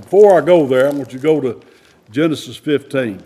[0.00, 1.60] Before I go there, I want you to go to
[2.10, 3.22] Genesis 15.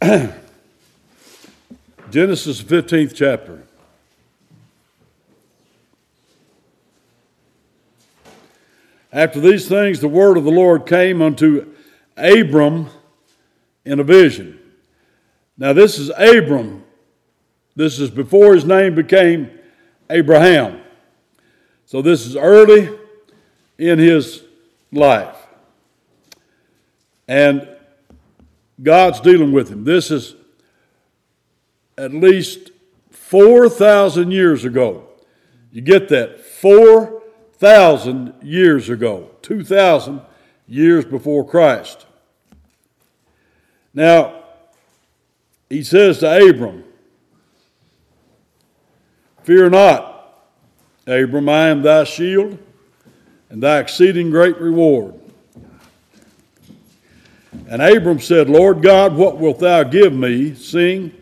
[2.10, 3.64] Genesis 15th chapter.
[9.12, 11.74] After these things, the word of the Lord came unto
[12.20, 12.88] Abram
[13.84, 14.58] in a vision.
[15.56, 16.84] Now, this is Abram.
[17.76, 19.50] This is before his name became
[20.08, 20.80] Abraham.
[21.86, 22.88] So, this is early
[23.78, 24.42] in his
[24.92, 25.36] life.
[27.28, 27.68] And
[28.82, 29.84] God's dealing with him.
[29.84, 30.34] This is
[31.96, 32.70] at least
[33.10, 35.06] 4,000 years ago.
[35.70, 36.40] You get that?
[36.40, 39.30] 4,000 years ago.
[39.42, 40.20] 2,000
[40.66, 42.06] years before Christ.
[43.92, 44.44] Now,
[45.68, 46.84] he says to Abram,
[49.42, 50.46] Fear not,
[51.06, 52.58] Abram, I am thy shield
[53.48, 55.14] and thy exceeding great reward.
[57.68, 61.12] And Abram said, Lord God, what wilt thou give me, seeing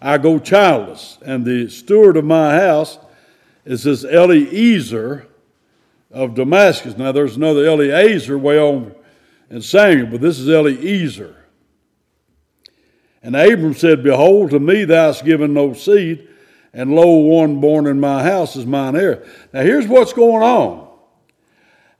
[0.00, 1.18] I go childless?
[1.22, 2.98] And the steward of my house
[3.64, 5.26] is this Eliezer
[6.10, 6.96] of Damascus.
[6.96, 8.94] Now, there's another Eliezer way on
[9.50, 11.43] in Samuel, but this is Eliezer.
[13.24, 16.28] And Abram said, Behold, to me thou hast given no seed,
[16.74, 19.24] and lo, one born in my house is mine heir.
[19.52, 20.86] Now here's what's going on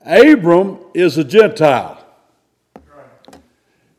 [0.05, 1.98] Abram is a Gentile.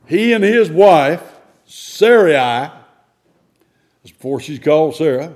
[0.05, 1.23] He and his wife,
[1.65, 2.69] Sarai,
[4.03, 5.33] before she's called Sarah,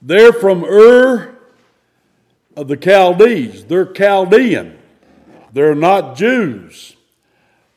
[0.00, 1.36] they're from Ur
[2.56, 3.64] of the Chaldees.
[3.64, 4.78] They're Chaldean.
[5.52, 6.94] They're not Jews.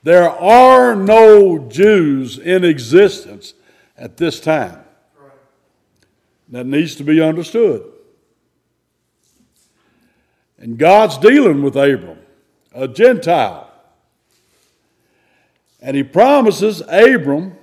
[0.06, 3.56] There are no Jews in existence
[3.98, 4.84] at this time.
[6.50, 7.92] That needs to be understood.
[10.60, 12.20] And God's dealing with Abram,
[12.72, 13.68] a Gentile.
[15.82, 17.58] And he promises Abram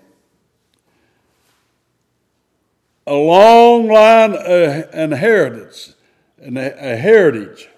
[3.06, 5.94] a long line of inheritance,
[6.40, 7.68] a heritage.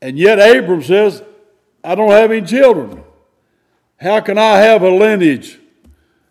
[0.00, 1.24] And yet Abram says,
[1.84, 3.04] I don't have any children.
[3.98, 5.58] How can I have a lineage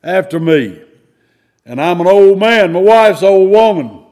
[0.03, 0.81] after me?
[1.63, 4.03] And I'm an old man, my wife's an old woman.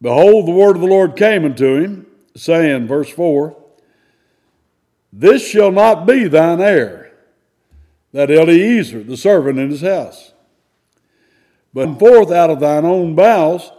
[0.00, 2.06] Behold, the word of the Lord came unto him,
[2.36, 3.56] saying, verse 4
[5.10, 7.12] This shall not be thine heir,
[8.12, 10.34] that Eliezer, the servant in his house.
[11.72, 13.72] But forth out of thine own bowels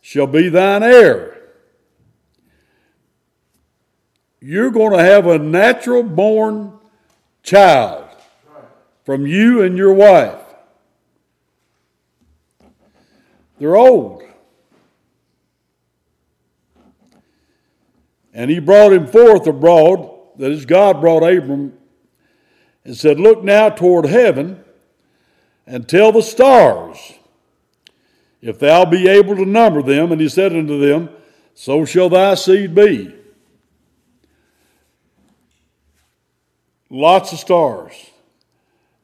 [0.00, 1.29] shall be thine heir
[4.40, 6.72] you're going to have a natural born
[7.42, 8.08] child
[9.04, 10.40] from you and your wife.
[13.58, 14.22] They're old.
[18.32, 20.08] And he brought him forth abroad,
[20.38, 21.74] that is, God brought Abram,
[22.84, 24.64] and said, Look now toward heaven
[25.66, 27.14] and tell the stars,
[28.40, 30.12] if thou be able to number them.
[30.12, 31.10] And he said unto them,
[31.54, 33.14] So shall thy seed be.
[36.90, 37.94] Lots of stars.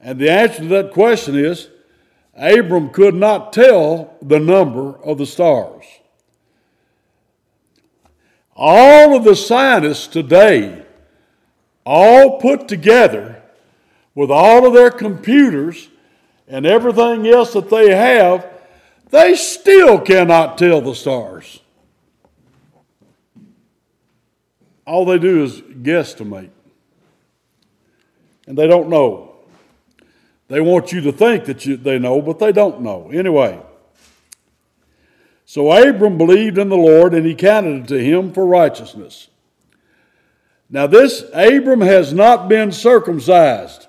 [0.00, 1.68] And the answer to that question is
[2.34, 5.84] Abram could not tell the number of the stars.
[8.54, 10.84] All of the scientists today,
[11.84, 13.42] all put together
[14.14, 15.88] with all of their computers
[16.48, 18.46] and everything else that they have,
[19.10, 21.60] they still cannot tell the stars.
[24.86, 26.50] All they do is guesstimate
[28.46, 29.34] and they don't know.
[30.48, 33.10] They want you to think that you, they know, but they don't know.
[33.10, 33.60] Anyway,
[35.44, 39.28] so Abram believed in the Lord, and he counted it to him for righteousness.
[40.68, 43.86] Now, this Abram has not been circumcised.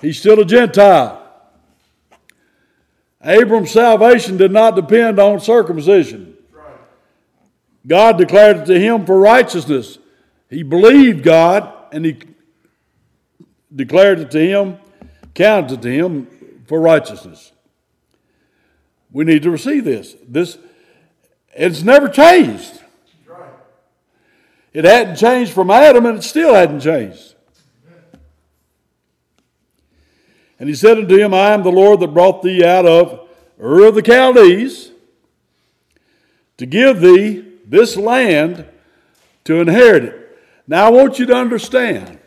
[0.00, 1.22] He's still a Gentile.
[3.24, 6.36] Abram's salvation did not depend on circumcision.
[7.84, 9.98] God declared it to him for righteousness.
[10.48, 12.18] He believed God and he
[13.74, 14.78] declared it to him,
[15.34, 17.52] counted it to him for righteousness.
[19.12, 20.14] We need to receive this.
[20.26, 20.58] This
[21.54, 22.82] it's never changed.
[24.72, 27.34] It hadn't changed from Adam and it still hadn't changed.
[30.58, 33.26] And he said unto him, I am the Lord that brought thee out of
[33.58, 34.90] Ur of the Chaldees
[36.58, 38.66] to give thee this land
[39.44, 40.25] to inherit it.
[40.68, 42.18] Now I want you to understand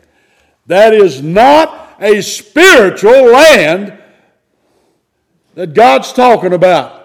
[0.66, 3.98] that is not a spiritual land
[5.54, 7.00] that God's talking about.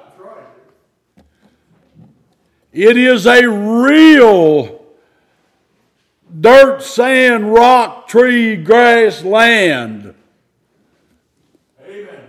[2.72, 4.86] It is a real
[6.42, 10.14] dirt, sand, rock, tree, grass land.
[11.88, 12.20] Amen.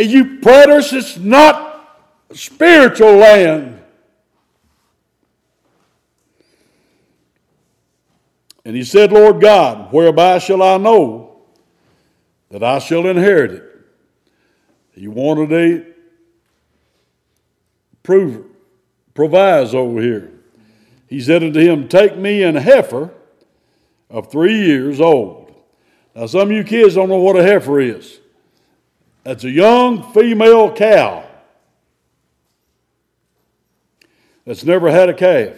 [0.00, 2.00] You preterists, it's not
[2.32, 3.83] spiritual land.
[8.64, 11.42] And he said, Lord God, whereby shall I know
[12.50, 13.70] that I shall inherit it?
[14.94, 15.86] He wanted a
[18.02, 18.46] prove,
[19.12, 20.32] proviso over here.
[21.08, 23.10] He said unto him, Take me an heifer
[24.08, 25.54] of three years old.
[26.14, 28.20] Now, some of you kids don't know what a heifer is.
[29.24, 31.24] That's a young female cow
[34.44, 35.56] that's never had a calf.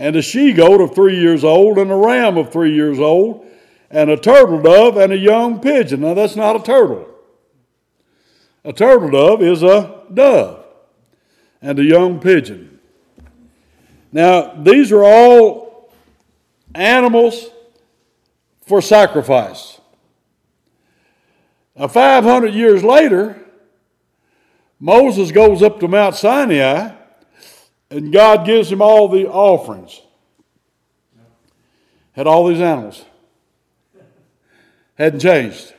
[0.00, 3.46] And a she goat of three years old, and a ram of three years old,
[3.90, 6.00] and a turtle dove, and a young pigeon.
[6.00, 7.06] Now, that's not a turtle.
[8.64, 10.64] A turtle dove is a dove
[11.60, 12.80] and a young pigeon.
[14.10, 15.92] Now, these are all
[16.74, 17.50] animals
[18.66, 19.82] for sacrifice.
[21.76, 23.38] Now, 500 years later,
[24.78, 26.99] Moses goes up to Mount Sinai
[27.90, 30.00] and God gives him all the offerings.
[32.12, 33.04] Had all these animals.
[34.94, 35.74] Hadn't changed.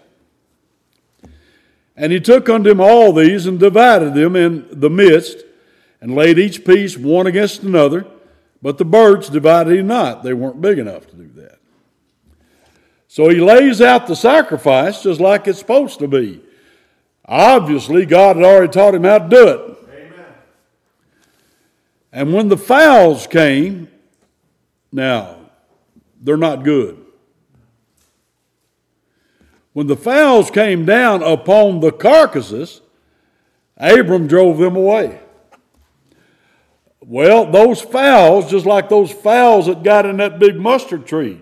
[1.95, 5.37] And he took unto him all these and divided them in the midst,
[5.99, 8.07] and laid each piece one against another.
[8.61, 10.23] But the birds divided he not.
[10.23, 11.59] They weren't big enough to do that.
[13.07, 16.41] So he lays out the sacrifice just like it's supposed to be.
[17.25, 19.77] Obviously, God had already taught him how to do it.
[22.11, 23.87] And when the fowls came,
[24.91, 25.37] now,
[26.21, 26.97] they're not good.
[29.73, 32.81] When the fowls came down upon the carcasses,
[33.77, 35.19] Abram drove them away.
[36.99, 41.41] Well, those fowls, just like those fowls that got in that big mustard tree,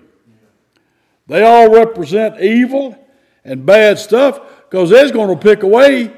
[1.27, 2.97] they all represent evil
[3.43, 4.39] and bad stuff
[4.69, 6.13] because they're going to pick away,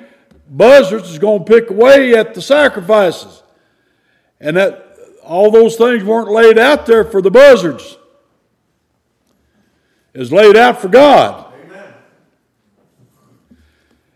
[0.50, 3.41] buzzards is going to pick away at the sacrifices.
[4.42, 7.98] And that all those things weren't laid out there for the buzzards.
[10.14, 11.54] It's laid out for God.
[11.64, 11.94] Amen.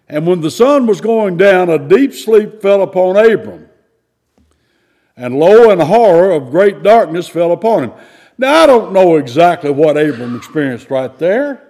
[0.10, 3.70] And when the sun was going down, a deep sleep fell upon Abram.
[5.16, 7.94] And lo, and horror of great darkness fell upon him.
[8.38, 11.62] Now, I don't know exactly what Abram experienced right there.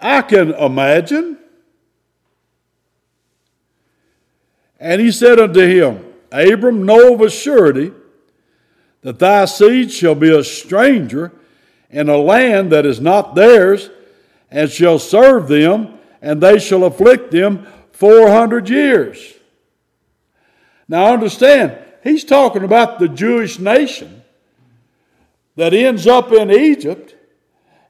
[0.00, 1.36] I can imagine.
[4.78, 7.92] And he said unto him, Abram, know of a surety
[9.02, 11.32] that thy seed shall be a stranger
[11.90, 13.90] in a land that is not theirs,
[14.50, 19.34] and shall serve them and they shall afflict them 400 years.
[20.88, 24.22] Now understand, he's talking about the Jewish nation
[25.56, 27.14] that ends up in Egypt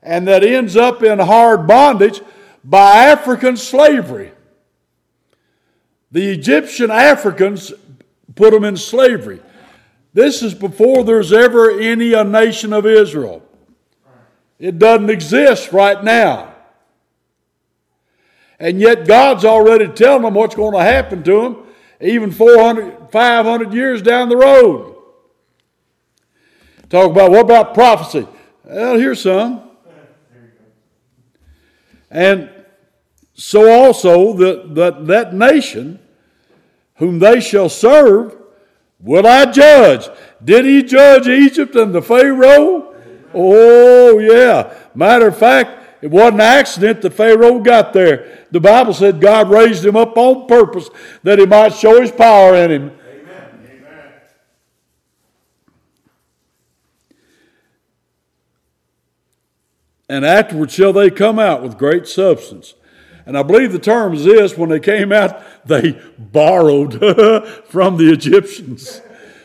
[0.03, 2.21] and that ends up in hard bondage
[2.63, 4.33] by African slavery.
[6.13, 7.73] The Egyptian Africans
[8.41, 9.39] put them in slavery.
[10.15, 13.43] This is before there's ever any a nation of Israel.
[14.59, 16.55] It doesn't exist right now.
[18.59, 21.57] And yet God's already telling them what's going to happen to them,
[22.01, 24.97] even 400, 500 years down the road.
[26.89, 28.27] Talk about what about prophecy?
[28.65, 29.63] Well, here's some.
[32.11, 32.51] And
[33.35, 36.01] so also that, that, that nation
[37.01, 38.37] whom they shall serve
[39.01, 40.09] will I judge.
[40.45, 42.95] Did he judge Egypt and the Pharaoh?
[43.33, 44.75] Oh, yeah.
[44.95, 48.47] Matter of fact, it wasn't an accident that Pharaoh got there.
[48.51, 50.91] The Bible said God raised him up on purpose
[51.23, 52.91] that he might show his power in him.
[53.09, 53.51] Amen.
[53.65, 54.13] Amen.
[60.09, 62.75] And afterward shall they come out with great substance.
[63.31, 66.95] And I believe the term is this when they came out, they borrowed
[67.69, 69.01] from the Egyptians.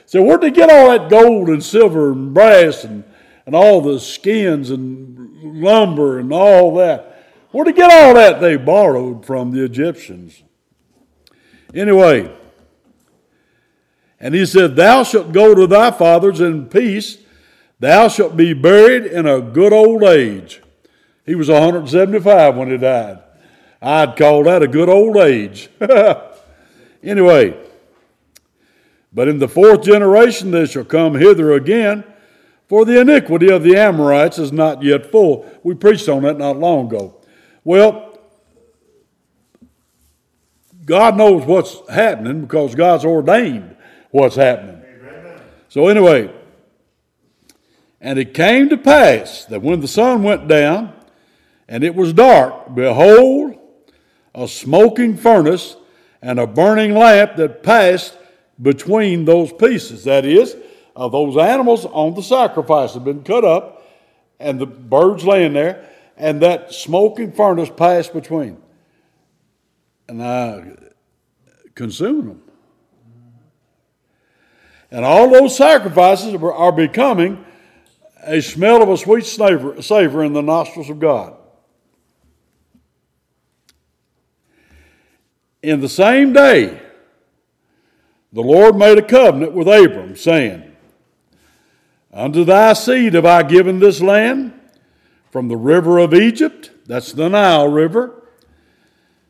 [0.07, 3.03] So, where'd they get all that gold and silver and brass and,
[3.45, 5.15] and all the skins and
[5.61, 7.27] lumber and all that.
[7.51, 8.41] Where'd they get all that?
[8.41, 10.41] They borrowed from the Egyptians.
[11.71, 12.35] Anyway,
[14.19, 17.19] and he said, Thou shalt go to thy fathers in peace,
[17.79, 20.63] thou shalt be buried in a good old age.
[21.23, 23.19] He was 175 when he died.
[23.81, 25.69] I'd call that a good old age.
[27.03, 27.57] anyway,
[29.13, 32.03] but in the fourth generation they shall come hither again,
[32.67, 35.49] for the iniquity of the Amorites is not yet full.
[35.63, 37.15] We preached on that not long ago.
[37.63, 38.19] Well,
[40.85, 43.75] God knows what's happening because God's ordained
[44.11, 44.81] what's happening.
[45.69, 46.33] So, anyway,
[47.99, 50.93] and it came to pass that when the sun went down
[51.67, 53.57] and it was dark, behold,
[54.35, 55.77] a smoking furnace
[56.21, 58.17] and a burning lamp that passed
[58.61, 60.03] between those pieces.
[60.03, 60.55] That is,
[60.95, 63.83] of those animals on the sacrifice had been cut up,
[64.39, 68.61] and the birds laying there, and that smoking furnace passed between.
[70.07, 70.75] And I
[71.73, 72.41] consumed them.
[74.91, 77.43] And all those sacrifices are becoming
[78.23, 81.34] a smell of a sweet savor, savor in the nostrils of God.
[85.65, 86.79] In the same day,
[88.31, 90.75] the Lord made a covenant with Abram, saying,
[92.13, 94.53] Unto thy seed have I given this land,
[95.31, 98.13] from the river of Egypt, that's the Nile River,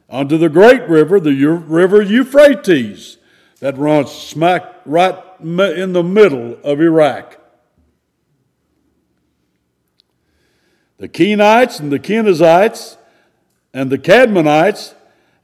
[0.09, 3.15] unto the great river, the river Euphrates,
[3.61, 7.39] that runs smack right in the middle of Iraq.
[10.97, 12.97] The Kenites and the Kenizzites
[13.73, 14.94] and the Cadmonites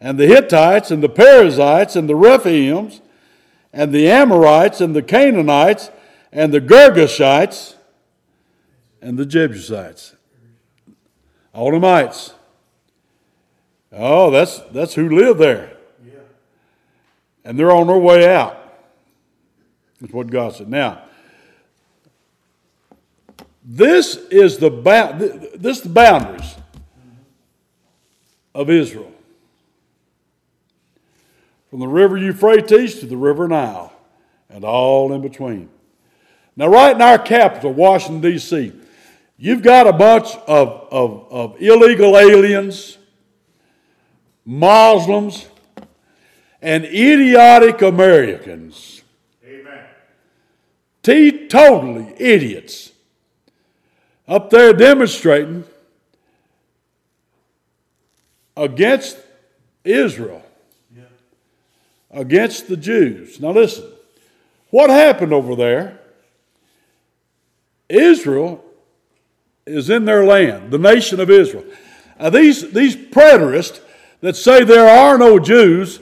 [0.01, 2.99] and the Hittites and the Perizzites and the Rephaims
[3.71, 5.91] and the Amorites and the Canaanites
[6.31, 7.75] and the Girgashites
[9.01, 10.15] and the Jebusites.
[11.53, 12.33] All the mites.
[13.91, 15.77] Oh, that's, that's who lived there.
[16.03, 16.13] Yeah.
[17.45, 18.57] And they're on their way out.
[19.99, 20.69] That's what God said.
[20.69, 21.03] Now,
[23.63, 25.15] this is the ba-
[25.55, 26.55] this is the boundaries
[28.55, 29.11] of Israel.
[31.71, 33.93] From the river Euphrates to the river Nile
[34.49, 35.69] and all in between.
[36.57, 38.73] Now, right in our capital, Washington, D.C.,
[39.37, 42.97] you've got a bunch of, of, of illegal aliens,
[44.43, 45.47] Muslims,
[46.61, 49.01] and idiotic Americans.
[49.47, 49.85] Amen.
[51.03, 52.91] Teetotally idiots
[54.27, 55.63] up there demonstrating
[58.57, 59.17] against
[59.85, 60.43] Israel.
[62.11, 63.39] Against the Jews.
[63.39, 63.89] Now, listen,
[64.69, 65.99] what happened over there
[67.89, 68.63] Israel
[69.65, 71.65] is in their land, the nation of Israel.
[72.19, 73.81] Now, these, these preterists
[74.21, 75.99] that say there are no Jews,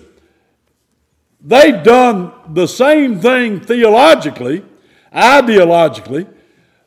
[1.41, 4.63] they've done the same thing theologically,
[5.13, 6.27] ideologically,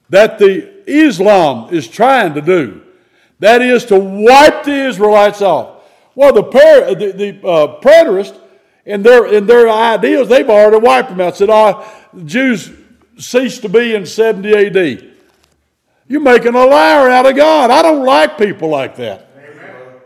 [0.08, 2.82] that the Islam is trying to do.
[3.38, 5.82] That is to wipe the Israelites off.
[6.14, 8.38] Well, the, per, the, the uh, preterists,
[8.84, 11.36] in their, in their ideas, they've already wiped them out.
[11.36, 11.88] Said, oh,
[12.24, 12.70] Jews
[13.18, 15.12] ceased to be in 70 AD.
[16.08, 17.70] You're making a liar out of God.
[17.70, 19.28] I don't like people like that.
[19.36, 20.00] Amen.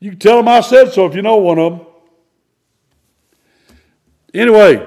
[0.00, 1.86] You can tell them I said so if you know one of them.
[4.34, 4.86] Anyway,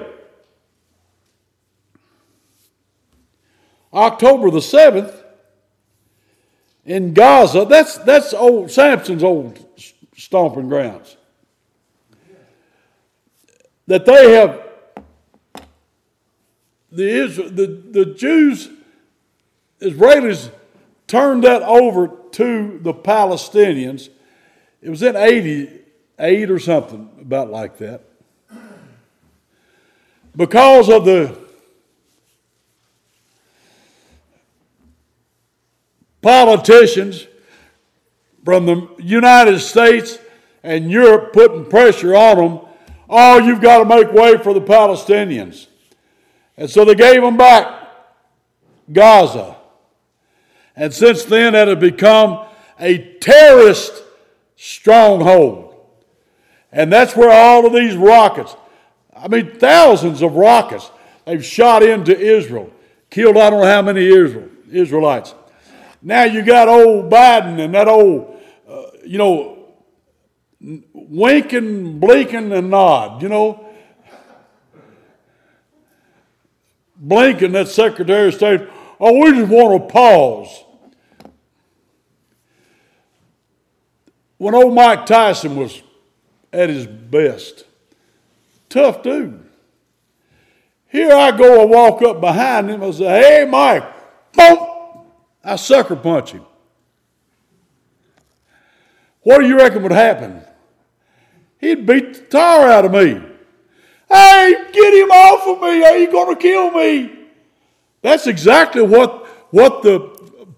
[3.92, 5.22] October the 7th
[6.84, 9.58] in Gaza, that's, that's old Samson's old
[10.16, 11.16] stomping grounds.
[13.86, 14.62] That they have
[16.92, 18.68] the, the, the Jews,
[19.80, 20.50] Israelis
[21.06, 24.10] turned that over to the Palestinians.
[24.82, 28.02] It was in 88 or something, about like that.
[30.36, 31.38] Because of the
[36.20, 37.26] politicians
[38.44, 40.18] from the United States
[40.62, 42.71] and Europe putting pressure on them,
[43.12, 45.66] oh, you've got to make way for the Palestinians.
[46.56, 47.88] And so they gave them back
[48.90, 49.56] Gaza.
[50.74, 52.46] And since then, it has become
[52.80, 54.02] a terrorist
[54.56, 55.74] stronghold.
[56.72, 58.56] And that's where all of these rockets,
[59.14, 60.90] I mean, thousands of rockets,
[61.26, 62.70] they've shot into Israel,
[63.10, 65.34] killed I don't know how many Israel, Israelites.
[66.00, 69.61] Now you got old Biden and that old, uh, you know,
[70.62, 73.68] winking, blinking, and nod, you know.
[77.04, 78.60] Blinken, that Secretary of State,
[79.00, 80.64] oh, we just want to pause.
[84.38, 85.82] When old Mike Tyson was
[86.52, 87.64] at his best,
[88.68, 89.48] tough dude.
[90.88, 93.84] Here I go, I walk up behind him, I say, hey, Mike,
[94.32, 94.68] boom,
[95.42, 96.44] I sucker punch him.
[99.22, 100.42] What do you reckon would happen?
[101.62, 103.22] He'd beat the tar out of me.
[104.10, 105.82] Hey, get him off of me.
[105.82, 107.10] Are you going to kill me?
[108.02, 110.00] That's exactly what, what the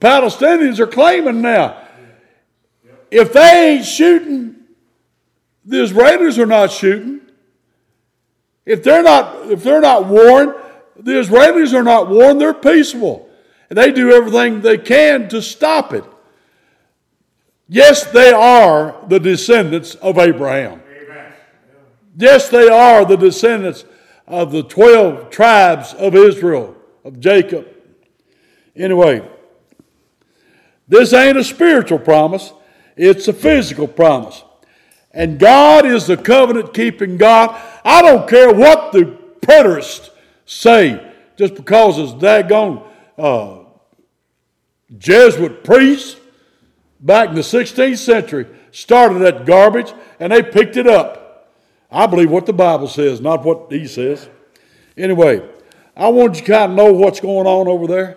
[0.01, 1.81] Palestinians are claiming now.
[3.13, 4.57] If they ain't shooting,
[5.65, 7.21] the Israelis are not shooting.
[8.67, 10.55] If they're not, if they're not warned,
[10.97, 13.29] the Israelis are not warned, they're peaceful.
[13.69, 16.05] And they do everything they can to stop it.
[17.69, 20.83] Yes, they are the descendants of Abraham.
[22.17, 23.85] Yes, they are the descendants
[24.27, 27.69] of the 12 tribes of Israel, of Jacob.
[28.77, 29.29] Anyway,
[30.89, 32.53] this ain't a spiritual promise,
[32.97, 34.45] it's a physical promise.
[35.13, 37.61] And God is the covenant keeping God.
[37.85, 40.11] I don't care what the preterists
[40.45, 42.85] say, just because it's daggone
[43.17, 43.59] uh,
[44.99, 46.21] Jesuit priests
[47.01, 51.24] back in the 16th century started that garbage and they picked it up.
[51.95, 54.29] I believe what the Bible says, not what he says.
[54.97, 55.49] Anyway,
[55.97, 58.17] I want you to kind of know what's going on over there,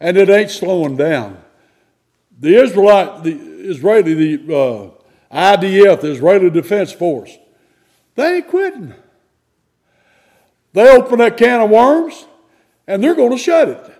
[0.00, 1.36] and it ain't slowing down.
[2.40, 4.90] The Israelite, the Israeli, the uh,
[5.30, 7.36] IDF, the Israeli Defense Force,
[8.14, 8.94] they ain't quitting.
[10.72, 12.24] They open that can of worms,
[12.86, 13.92] and they're going to shut it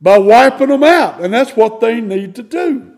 [0.00, 1.20] by wiping them out.
[1.20, 2.96] And that's what they need to do.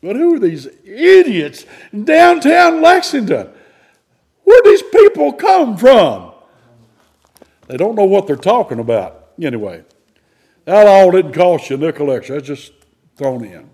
[0.00, 3.50] But who are these idiots in downtown Lexington?
[4.46, 6.32] Where these people come from?
[7.66, 9.30] They don't know what they're talking about.
[9.42, 9.82] Anyway,
[10.66, 12.36] that all didn't cost you a nickel extra.
[12.36, 12.72] That's just
[13.16, 13.68] thrown in.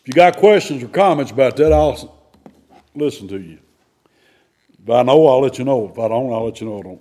[0.00, 2.18] If you got questions or comments about that, I'll
[2.94, 3.58] listen to you.
[4.82, 5.90] If I know, I'll let you know.
[5.90, 7.00] If I don't, I'll let you know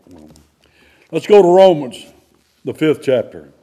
[1.12, 2.06] Let's go to Romans,
[2.66, 3.54] the fifth chapter.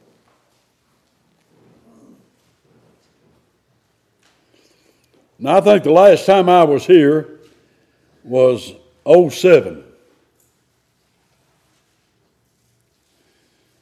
[5.38, 7.38] Now, I think the last time I was here
[8.24, 8.72] was
[9.06, 9.84] 07.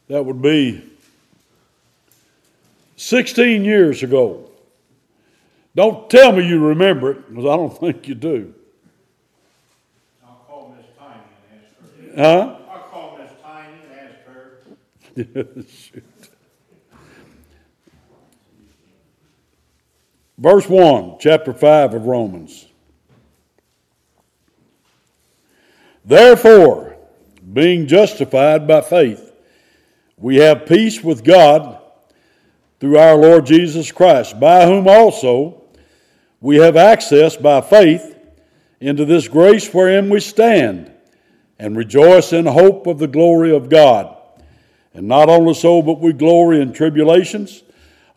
[0.07, 0.83] That would be
[2.95, 4.49] 16 years ago.
[5.75, 8.53] Don't tell me you remember it, because I don't think you do.
[10.25, 12.21] I'll call Miss Tiny and ask her.
[12.21, 12.57] Huh?
[12.71, 13.73] I'll call Miss Tiny
[15.15, 15.65] and ask
[15.95, 16.03] her.
[20.37, 22.67] Verse 1, chapter 5 of Romans.
[26.05, 26.95] Therefore,
[27.53, 29.33] being justified by faith,
[30.17, 31.81] we have peace with God
[32.79, 35.63] through our Lord Jesus Christ, by whom also
[36.39, 38.15] we have access by faith
[38.79, 40.91] into this grace wherein we stand
[41.57, 44.15] and rejoice in hope of the glory of God.
[44.93, 47.63] And not only so, but we glory in tribulations,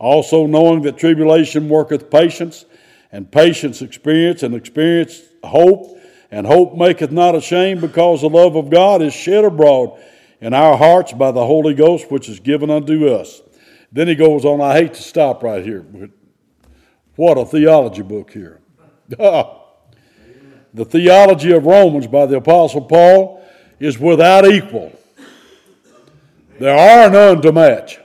[0.01, 2.65] also knowing that tribulation worketh patience,
[3.13, 5.99] and patience experience, and experience hope,
[6.31, 10.01] and hope maketh not ashamed, because the love of God is shed abroad
[10.41, 13.43] in our hearts by the Holy Ghost, which is given unto us.
[13.93, 16.11] Then he goes on, I hate to stop right here, but
[17.17, 18.61] what a theology book here.
[19.09, 23.45] the theology of Romans by the Apostle Paul
[23.79, 24.93] is without equal.
[26.59, 27.99] There are none to match.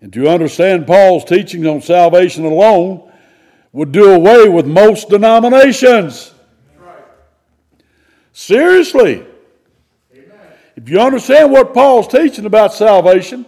[0.00, 3.10] And to understand Paul's teachings on salvation alone
[3.72, 6.32] would do away with most denominations.
[8.32, 9.26] Seriously.
[10.76, 13.46] If you understand what Paul's teaching about salvation,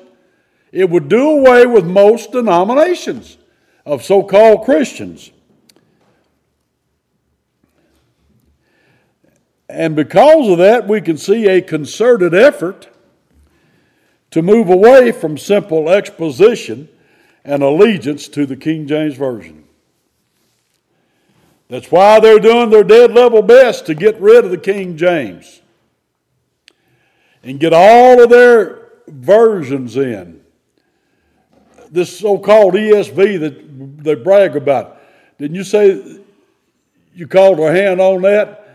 [0.73, 3.37] it would do away with most denominations
[3.85, 5.31] of so called Christians.
[9.69, 12.89] And because of that, we can see a concerted effort
[14.37, 16.91] to move away from simple exposition
[17.43, 19.65] and allegiance to the King James Version.
[21.71, 25.63] That's why they're doing their dead level best to get rid of the King James
[27.43, 30.43] and get all of their versions in
[31.91, 35.01] this so-called ESV that they brag about.
[35.39, 36.21] Didn't you say
[37.15, 38.69] you called a hand on that?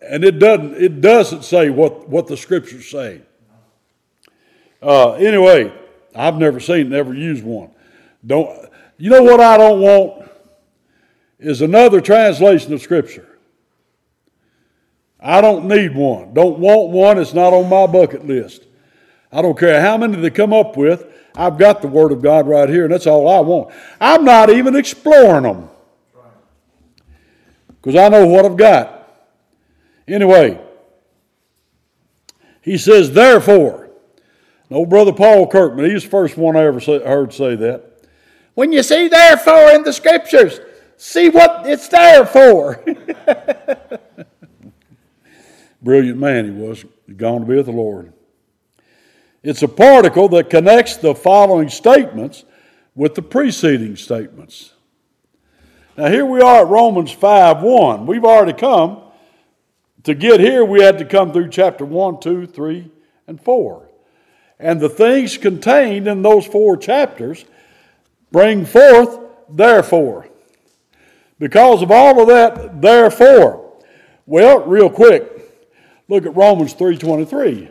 [0.00, 0.80] And it doesn't.
[0.80, 3.22] It doesn't say what what the scriptures say.
[4.82, 5.72] Uh, anyway,
[6.14, 7.70] I've never seen, never used one.
[8.26, 8.68] Don't.
[8.96, 10.30] You know what I don't want
[11.38, 13.26] is another translation of scripture.
[15.18, 16.34] I don't need one.
[16.34, 17.18] Don't want one.
[17.18, 18.64] It's not on my bucket list.
[19.32, 21.06] I don't care how many they come up with.
[21.34, 23.72] I've got the Word of God right here, and that's all I want.
[24.00, 25.70] I'm not even exploring them
[27.80, 28.96] because I know what I've got.
[30.08, 30.60] Anyway,
[32.60, 33.79] he says, therefore,
[34.70, 38.06] no, brother Paul Kirkman, he's the first one I ever say, heard say that.
[38.54, 40.60] When you see therefore in the scriptures,
[40.96, 42.82] see what it's there for.
[45.82, 46.84] Brilliant man he was,
[47.16, 48.12] gone to be with the Lord.
[49.42, 52.44] It's a particle that connects the following statements
[52.94, 54.74] with the preceding statements.
[55.96, 58.06] Now, here we are at Romans 5 1.
[58.06, 59.02] We've already come.
[60.04, 62.90] To get here, we had to come through chapter 1, 2, 3,
[63.26, 63.89] and 4.
[64.60, 67.46] And the things contained in those four chapters
[68.30, 69.18] bring forth
[69.48, 70.28] therefore.
[71.38, 73.72] Because of all of that, therefore.
[74.26, 75.26] Well, real quick,
[76.08, 77.70] look at Romans 3:23.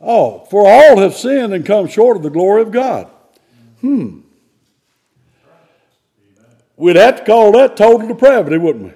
[0.00, 3.08] Oh, for all have sinned and come short of the glory of God.
[3.80, 4.20] Hmm.
[6.76, 8.92] We'd have to call that total depravity, wouldn't we?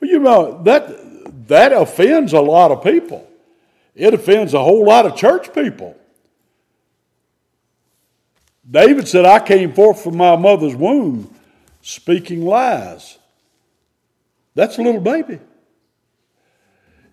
[0.00, 3.28] Well, you know, that, that offends a lot of people.
[3.94, 5.96] It offends a whole lot of church people.
[8.68, 11.32] David said, I came forth from my mother's womb
[11.82, 13.16] speaking lies.
[14.54, 15.38] That's a little baby.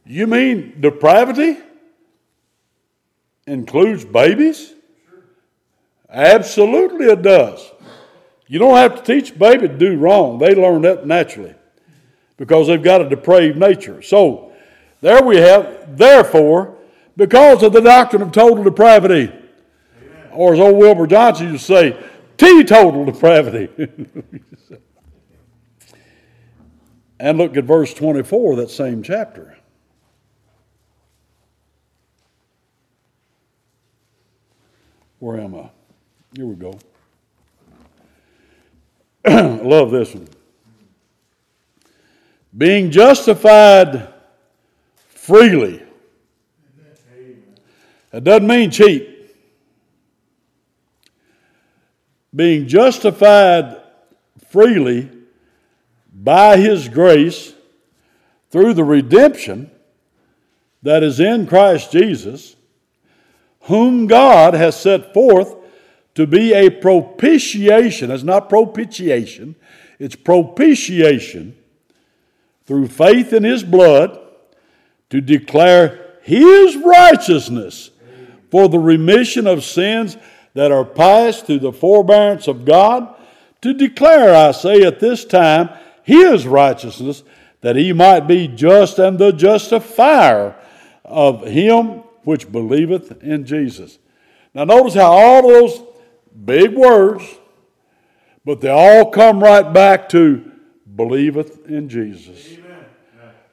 [0.05, 1.57] You mean depravity?
[3.45, 4.73] includes babies?
[6.09, 7.71] Absolutely, it does.
[8.53, 11.55] You don't have to teach a baby to do wrong, they learn that naturally
[12.37, 14.03] because they've got a depraved nature.
[14.03, 14.51] So,
[15.01, 16.77] there we have, therefore,
[17.17, 20.27] because of the doctrine of total depravity, Amen.
[20.33, 21.97] or as old Wilbur Johnson used to say,
[22.37, 23.69] teetotal depravity.
[27.19, 29.57] and look at verse 24 of that same chapter.
[35.17, 35.71] Where am I?
[36.35, 36.77] Here we go.
[39.27, 40.27] Love this one.
[42.55, 44.13] Being justified
[45.07, 45.81] freely.
[48.11, 49.09] That doesn't mean cheap.
[52.35, 53.81] Being justified
[54.49, 55.09] freely
[56.13, 57.53] by His grace
[58.51, 59.71] through the redemption
[60.83, 62.55] that is in Christ Jesus
[63.63, 65.55] whom God has set forth
[66.15, 68.11] to be a propitiation.
[68.11, 69.55] It's not propitiation,
[69.99, 71.55] it's propitiation
[72.65, 74.19] through faith in his blood
[75.09, 77.89] to declare his righteousness
[78.49, 80.17] for the remission of sins
[80.53, 83.15] that are past through the forbearance of God,
[83.61, 85.69] to declare, I say, at this time,
[86.03, 87.23] his righteousness,
[87.61, 90.55] that he might be just and the justifier
[91.03, 93.97] of him which believeth in Jesus.
[94.53, 95.81] Now, notice how all those
[96.45, 97.23] big words,
[98.45, 100.51] but they all come right back to
[100.95, 102.53] believeth in Jesus.
[102.53, 102.85] Amen.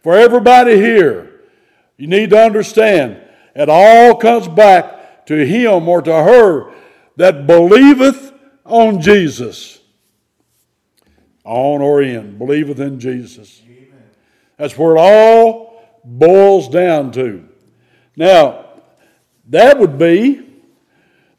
[0.03, 1.43] For everybody here,
[1.97, 3.21] you need to understand
[3.55, 6.73] it all comes back to him or to her
[7.17, 8.33] that believeth
[8.65, 9.81] on Jesus.
[11.45, 13.63] On or in, believeth in Jesus.
[13.67, 14.03] Amen.
[14.57, 17.47] That's where it all boils down to.
[18.17, 18.67] Now,
[19.49, 20.47] that would be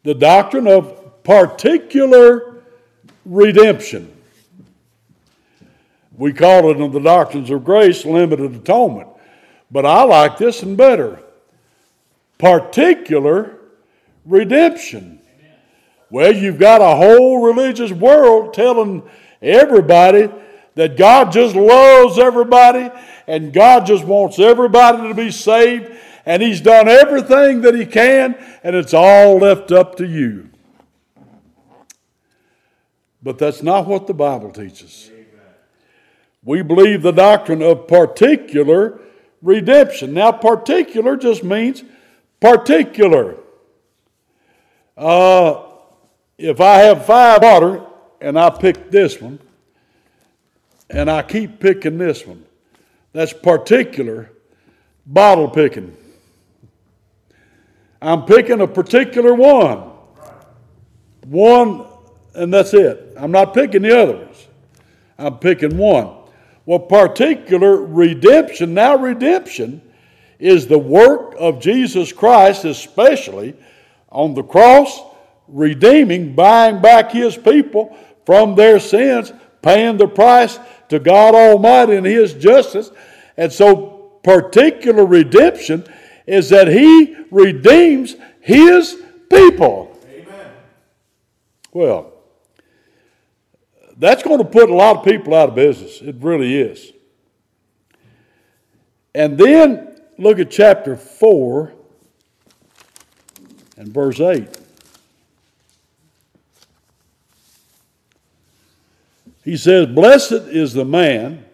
[0.02, 2.62] the doctrine of particular
[3.24, 4.12] redemption.
[6.16, 9.08] We call it in the doctrines of grace limited atonement.
[9.70, 11.18] But I like this one better
[12.38, 13.58] particular
[14.24, 15.20] redemption.
[16.10, 19.02] Well, you've got a whole religious world telling
[19.40, 20.28] everybody
[20.74, 22.90] that God just loves everybody
[23.26, 25.92] and God just wants everybody to be saved
[26.26, 30.51] and He's done everything that He can, and it's all left up to you.
[33.22, 35.10] But that's not what the Bible teaches.
[36.44, 39.00] We believe the doctrine of particular
[39.42, 40.14] redemption.
[40.14, 41.84] Now, particular just means
[42.40, 43.36] particular.
[44.96, 45.62] Uh,
[46.36, 47.86] if I have five water
[48.20, 49.38] and I pick this one,
[50.90, 52.44] and I keep picking this one,
[53.12, 54.30] that's particular
[55.06, 55.96] bottle picking.
[58.00, 59.90] I'm picking a particular one.
[61.26, 61.86] One,
[62.34, 63.14] and that's it.
[63.16, 64.48] I'm not picking the others.
[65.18, 66.16] I'm picking one.
[66.64, 69.82] Well, particular redemption, now redemption
[70.38, 73.54] is the work of Jesus Christ, especially
[74.10, 75.00] on the cross,
[75.48, 82.04] redeeming, buying back his people from their sins, paying the price to God Almighty in
[82.04, 82.90] his justice.
[83.36, 85.84] And so, particular redemption
[86.26, 89.98] is that he redeems his people.
[90.08, 90.52] Amen.
[91.72, 92.11] Well,
[93.96, 96.00] that's going to put a lot of people out of business.
[96.00, 96.92] It really is.
[99.14, 101.72] And then look at chapter 4
[103.76, 104.48] and verse 8.
[109.44, 111.44] He says, Blessed is the man.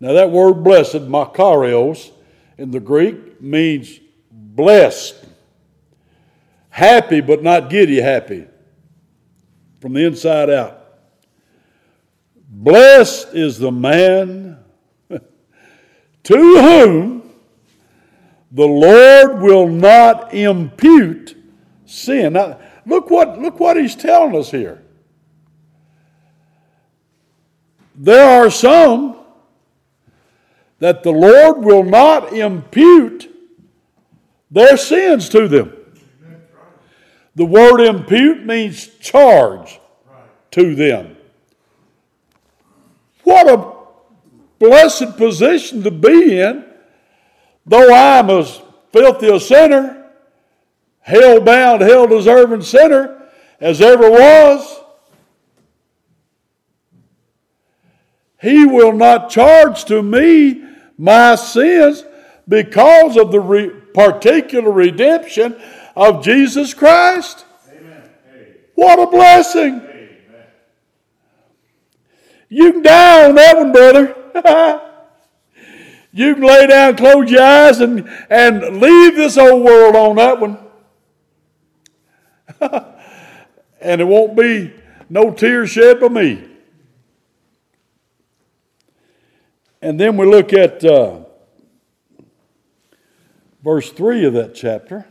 [0.00, 2.10] Now, that word blessed, makarios,
[2.56, 3.98] in the Greek means
[4.30, 5.16] blessed,
[6.70, 8.46] happy but not giddy happy,
[9.80, 10.84] from the inside out.
[12.48, 14.58] Blessed is the man
[15.08, 15.20] to
[16.34, 17.30] whom
[18.50, 21.36] the Lord will not impute
[21.84, 22.32] sin.
[22.32, 24.82] Now, look what, look what he's telling us here.
[27.94, 29.16] There are some
[30.78, 33.28] that the Lord will not impute
[34.50, 35.77] their sins to them.
[37.38, 39.78] The word impute means charge
[40.50, 41.16] to them.
[43.22, 43.74] What a
[44.58, 46.64] blessed position to be in,
[47.64, 48.60] though I'm as
[48.92, 50.10] filthy a sinner,
[50.98, 53.28] hell bound, hell deserving sinner
[53.60, 54.80] as ever was.
[58.42, 60.64] He will not charge to me
[60.96, 62.02] my sins
[62.48, 65.56] because of the re- particular redemption
[65.98, 67.44] of Jesus Christ.
[67.68, 68.08] Amen.
[68.76, 69.80] What a blessing!
[69.80, 70.08] Amen.
[72.48, 74.14] You can die on that one, brother.
[76.12, 80.38] you can lay down, close your eyes, and, and leave this old world on that
[80.38, 80.58] one.
[83.80, 84.72] and it won't be
[85.10, 86.44] no tears shed by me.
[89.82, 91.24] And then we look at uh,
[93.64, 95.04] verse 3 of that chapter.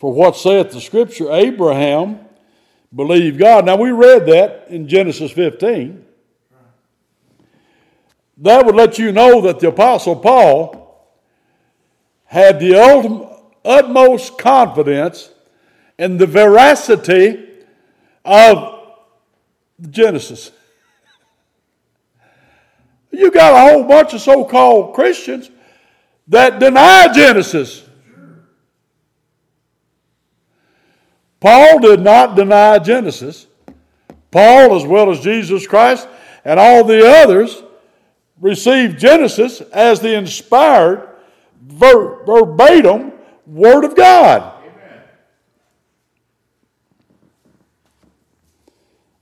[0.00, 1.30] For what saith the scripture?
[1.30, 2.20] Abraham
[2.94, 3.66] believed God.
[3.66, 6.06] Now, we read that in Genesis 15.
[8.38, 11.14] That would let you know that the Apostle Paul
[12.24, 12.76] had the
[13.62, 15.28] utmost confidence
[15.98, 17.46] in the veracity
[18.24, 18.80] of
[19.90, 20.50] Genesis.
[23.10, 25.50] You got a whole bunch of so called Christians
[26.28, 27.84] that deny Genesis.
[31.40, 33.46] Paul did not deny Genesis.
[34.30, 36.06] Paul, as well as Jesus Christ
[36.44, 37.62] and all the others,
[38.40, 41.08] received Genesis as the inspired,
[41.60, 43.12] ver- verbatim
[43.46, 44.54] Word of God.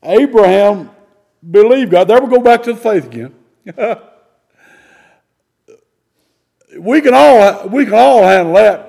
[0.02, 0.90] Abraham
[1.48, 2.08] believed God.
[2.08, 3.34] There we go back to the faith again.
[6.78, 8.87] we can all we can all handle that.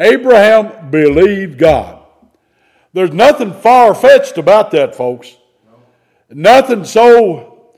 [0.00, 2.02] Abraham believed God.
[2.92, 5.36] There's nothing far fetched about that, folks.
[6.30, 7.72] Nothing so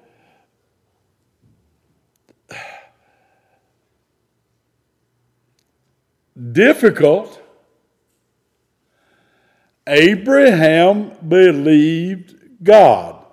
[6.53, 7.41] difficult
[9.87, 13.25] Abraham believed God.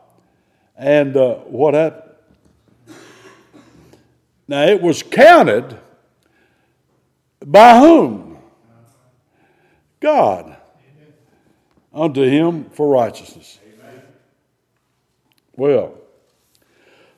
[0.75, 2.15] And uh, what happened?
[4.47, 5.78] Now it was counted
[7.45, 8.29] by whom?
[10.00, 10.56] God.
[11.94, 13.60] Unto him for righteousness.
[15.56, 15.96] Well,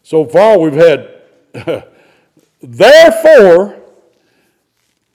[0.04, 1.22] so far we've had,
[2.62, 3.80] therefore,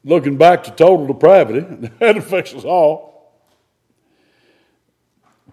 [0.04, 1.60] looking back to total depravity,
[1.98, 3.06] that affects us all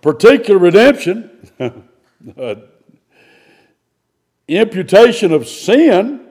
[0.03, 1.31] particular redemption,
[2.37, 2.55] uh,
[4.47, 6.27] imputation of sin.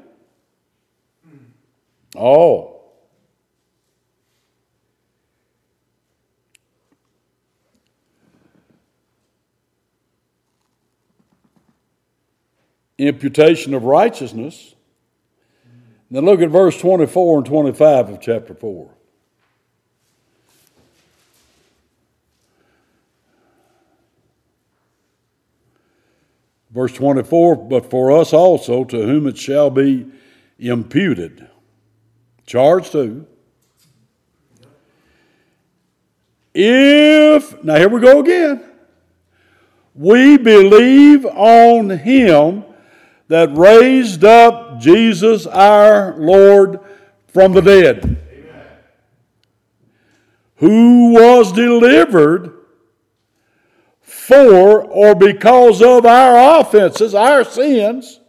[2.15, 2.72] Oh.
[13.09, 14.77] Imputation of righteousness.
[16.09, 18.89] Then look at verse 24 and 25 of chapter 4.
[26.71, 30.07] Verse 24, but for us also, to whom it shall be
[30.61, 31.49] imputed.
[32.47, 33.27] Charged to.
[36.55, 38.63] If, now here we go again.
[39.93, 42.65] We believe on him
[43.33, 46.81] that raised up Jesus our Lord
[47.29, 48.67] from the dead, Amen.
[50.57, 52.53] who was delivered
[54.03, 58.21] for or because of our offenses, our sins,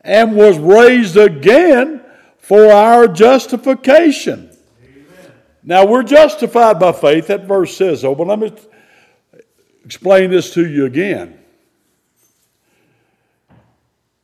[0.00, 2.04] and was raised again
[2.38, 4.50] for our justification.
[4.82, 5.06] Amen.
[5.62, 8.52] Now we're justified by faith, that verse says so, but let me
[9.84, 11.38] explain this to you again.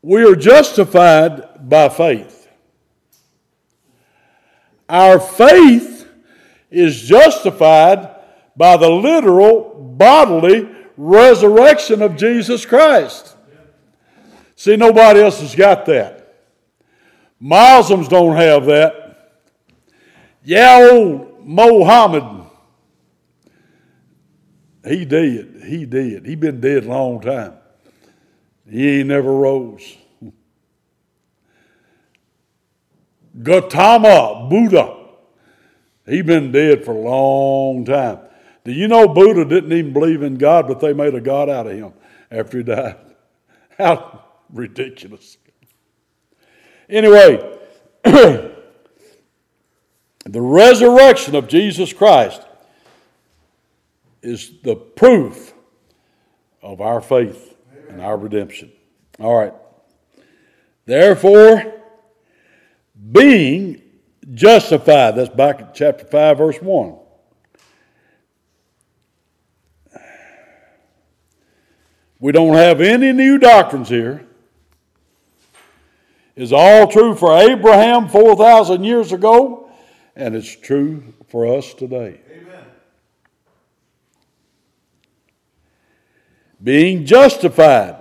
[0.02, 2.48] We are justified by faith.
[4.88, 6.08] Our faith
[6.70, 8.10] is justified
[8.56, 13.36] by the literal bodily resurrection of Jesus Christ.
[14.56, 16.34] See, nobody else has got that.
[17.38, 19.32] Muslims don't have that.
[20.44, 22.46] Yeah, old Mohammed,
[24.84, 25.62] he did.
[25.64, 26.26] He did.
[26.26, 27.54] He been dead a long time.
[28.68, 29.96] He ain't never rose.
[33.42, 34.96] Gautama, Buddha,
[36.06, 38.18] he been dead for a long time.
[38.64, 41.66] Do you know Buddha didn't even believe in God, but they made a God out
[41.66, 41.92] of him
[42.30, 42.96] after he died?
[43.78, 45.38] How ridiculous.
[46.88, 47.58] Anyway,
[48.04, 48.52] the
[50.26, 52.42] resurrection of Jesus Christ
[54.22, 55.54] is the proof
[56.62, 57.51] of our faith
[57.92, 58.72] and our redemption.
[59.20, 59.52] All right.
[60.86, 61.80] Therefore,
[63.12, 63.82] being
[64.32, 66.96] justified, that's back in chapter 5, verse 1.
[72.18, 74.26] We don't have any new doctrines here.
[76.34, 79.70] Is all true for Abraham 4,000 years ago,
[80.16, 82.21] and it's true for us today.
[86.62, 87.96] Being justified.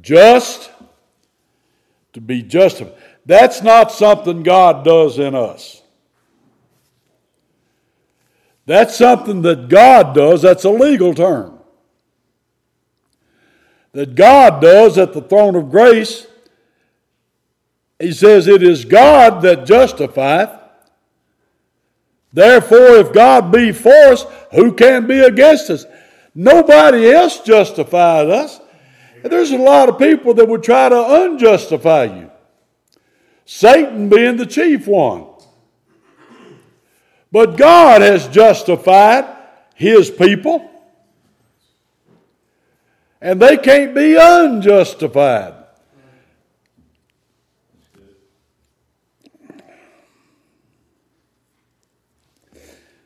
[0.00, 0.70] Just
[2.14, 2.94] to be justified.
[3.26, 5.82] That's not something God does in us.
[8.66, 11.58] That's something that God does, that's a legal term.
[13.92, 16.26] That God does at the throne of grace.
[17.98, 20.59] He says, It is God that justifieth.
[22.32, 25.84] Therefore, if God be for us, who can be against us?
[26.34, 28.60] Nobody else justified us.
[29.22, 32.30] And there's a lot of people that would try to unjustify you.
[33.44, 35.26] Satan being the chief one.
[37.32, 39.24] But God has justified
[39.74, 40.68] his people,
[43.20, 45.59] and they can't be unjustified.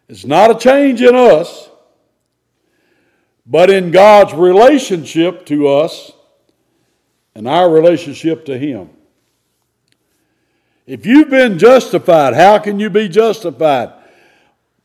[0.09, 1.69] It's not a change in us,
[3.47, 6.12] but in God's relationship to us
[7.35, 8.90] and our relationship to Him.
[10.87, 13.93] If you've been justified, how can you be justified?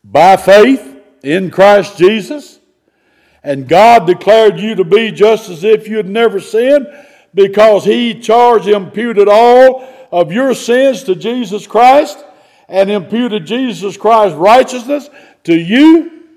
[0.03, 2.59] by faith in Christ Jesus,
[3.43, 6.87] and God declared you to be just as if you had never sinned
[7.33, 12.23] because He charged, imputed all of your sins to Jesus Christ
[12.69, 15.09] and imputed Jesus Christ's righteousness
[15.43, 16.27] to you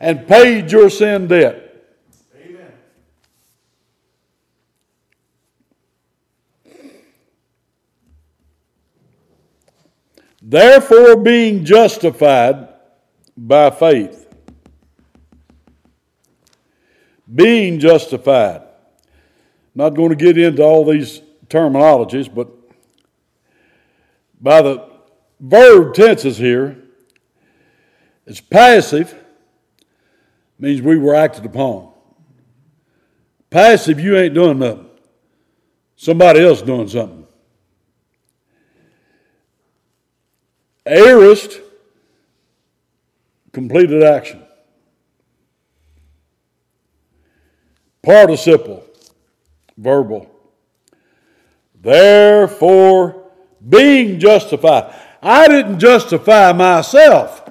[0.00, 1.76] and paid your sin debt.
[2.34, 2.72] Amen.
[10.40, 12.68] Therefore, being justified
[13.36, 14.26] by faith.
[17.32, 18.62] Being justified.
[19.74, 22.48] Not going to get into all these terminologies, but
[24.40, 24.91] by the
[25.42, 26.78] verb tenses here,
[28.24, 29.14] it's passive,
[30.58, 31.92] means we were acted upon.
[33.50, 34.88] Passive, you ain't doing nothing.
[35.96, 37.26] Somebody else doing something.
[40.86, 41.60] Aorist
[43.52, 44.42] completed action.
[48.02, 48.84] Participle,
[49.76, 50.28] verbal.
[51.80, 53.30] Therefore,
[53.68, 54.92] being justified.
[55.22, 57.48] I didn't justify myself.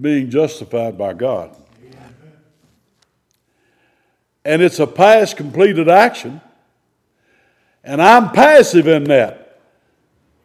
[0.00, 1.54] Being justified by God.
[4.44, 6.40] And it's a past completed action.
[7.84, 9.60] And I'm passive in that.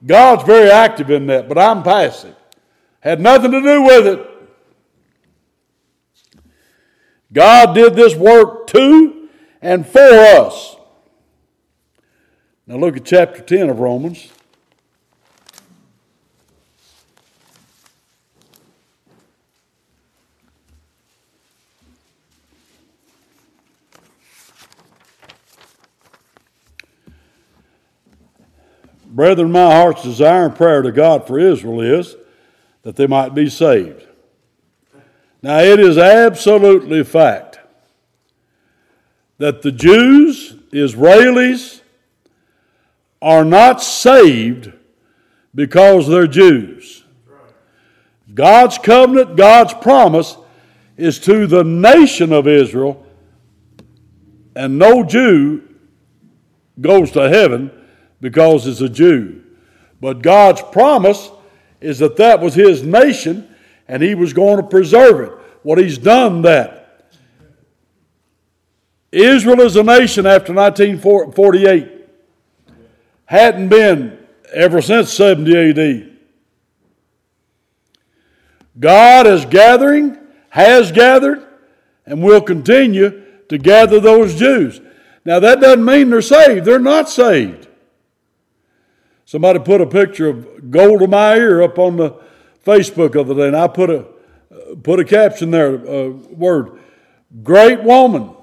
[0.05, 2.35] God's very active in that, but I'm passive.
[2.99, 4.27] Had nothing to do with it.
[7.33, 9.29] God did this work to
[9.61, 10.76] and for us.
[12.67, 14.29] Now look at chapter 10 of Romans.
[29.05, 32.17] Brethren, my heart's desire and prayer to God for Israel is
[32.83, 34.05] that they might be saved.
[35.41, 37.59] Now, it is absolutely fact
[39.37, 41.76] that the Jews, Israelis,
[43.21, 44.71] are not saved
[45.55, 47.03] because they're Jews.
[48.33, 50.37] God's covenant, God's promise
[50.97, 53.05] is to the nation of Israel,
[54.55, 55.63] and no Jew
[56.79, 57.71] goes to heaven
[58.21, 59.43] because it's a Jew.
[59.99, 61.31] But God's promise
[61.81, 63.47] is that that was his nation
[63.87, 65.31] and he was going to preserve it.
[65.63, 67.13] Well, he's done that.
[69.11, 71.96] Israel is a nation after 1948
[73.27, 74.17] hadn't been
[74.53, 76.17] ever since 70 AD.
[78.79, 80.17] God is gathering,
[80.49, 81.45] has gathered,
[82.05, 84.81] and will continue to gather those Jews.
[85.25, 86.65] Now, that doesn't mean they're saved.
[86.65, 87.67] They're not saved.
[89.25, 92.11] Somebody put a picture of Golda Meir up on the
[92.65, 94.05] Facebook the other day, and I put a,
[94.83, 96.79] put a caption there, a word,
[97.43, 98.33] great woman.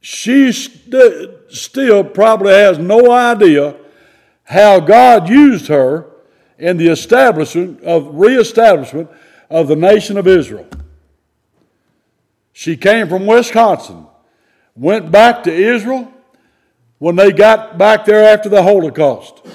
[0.00, 3.76] She st- still probably has no idea
[4.44, 6.06] how God used her
[6.58, 9.10] in the establishment of reestablishment
[9.48, 10.68] of the nation of Israel.
[12.52, 14.06] She came from Wisconsin,
[14.76, 16.12] went back to Israel
[16.98, 19.46] when they got back there after the Holocaust.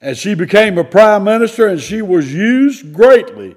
[0.00, 3.56] And she became a prime minister and she was used greatly.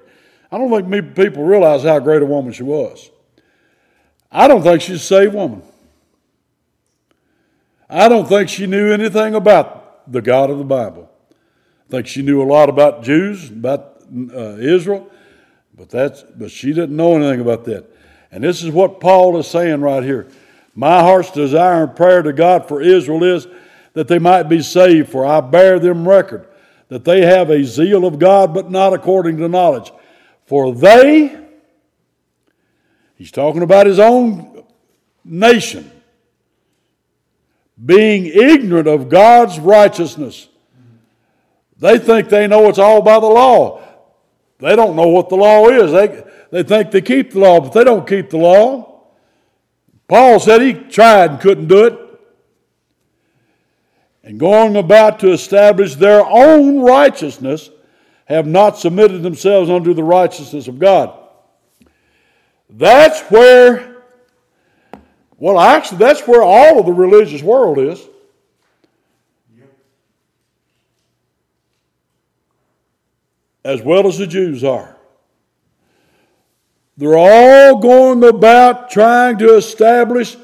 [0.50, 3.10] I don't think people realize how great a woman she was.
[4.32, 5.62] I don't think she's a saved woman.
[7.90, 11.10] I don't think she knew anything about the God of the Bible.
[11.30, 15.10] I think she knew a lot about Jews, about uh, Israel,
[15.74, 17.86] but that's but she didn't know anything about that.
[18.30, 20.28] And this is what Paul is saying right here.
[20.74, 23.48] My heart's desire and prayer to God for Israel is
[23.94, 26.46] that they might be saved, for I bear them record
[26.88, 29.92] that they have a zeal of God, but not according to knowledge.
[30.46, 31.38] For they,
[33.14, 34.64] he's talking about his own
[35.24, 35.90] nation,
[37.84, 40.48] being ignorant of God's righteousness.
[41.78, 43.82] They think they know it's all by the law.
[44.58, 45.92] They don't know what the law is.
[45.92, 49.04] They, they think they keep the law, but they don't keep the law.
[50.06, 51.98] Paul said he tried and couldn't do it.
[54.22, 57.70] And going about to establish their own righteousness,
[58.26, 61.12] have not submitted themselves unto the righteousness of God.
[62.68, 63.89] That's where
[65.40, 68.06] well, actually, that's where all of the religious world is.
[73.64, 74.96] As well as the Jews are.
[76.98, 80.36] They're all going about trying to establish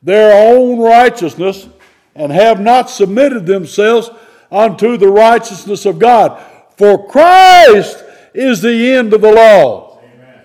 [0.00, 1.68] their own righteousness
[2.14, 4.08] and have not submitted themselves
[4.52, 6.40] unto the righteousness of God.
[6.76, 10.00] For Christ is the end of the law.
[10.00, 10.42] Amen.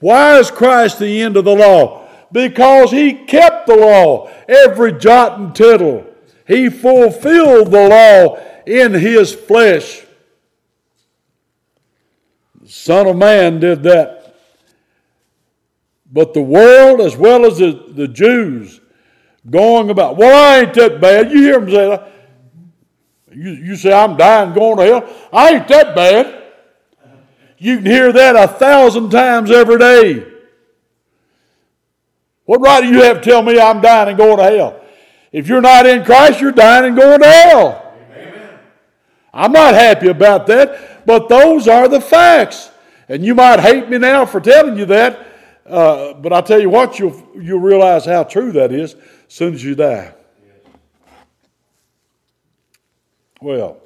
[0.00, 2.01] Why is Christ the end of the law?
[2.32, 6.06] Because he kept the law, every jot and tittle.
[6.46, 10.04] He fulfilled the law in his flesh.
[12.60, 14.36] The Son of Man did that.
[16.10, 18.80] But the world, as well as the, the Jews,
[19.48, 21.32] going about, well, I ain't that bad.
[21.32, 22.12] You hear them say that.
[23.34, 25.28] You, you say, I'm dying, going to hell.
[25.32, 26.42] I ain't that bad.
[27.56, 30.31] You can hear that a thousand times every day.
[32.44, 34.84] What right do you have to tell me I'm dying and going to hell?
[35.30, 37.94] If you're not in Christ, you're dying and going to hell.
[38.10, 38.58] Amen.
[39.32, 42.70] I'm not happy about that, but those are the facts.
[43.08, 45.26] And you might hate me now for telling you that,
[45.66, 49.54] uh, but I'll tell you what, you'll, you'll realize how true that is as soon
[49.54, 50.12] as you die.
[53.40, 53.80] Well,